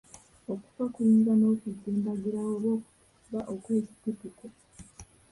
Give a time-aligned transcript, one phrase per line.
[0.53, 2.71] Okufa kuyinza n'okujja embagirawo oba
[3.15, 4.45] okuba okw'ekikutuko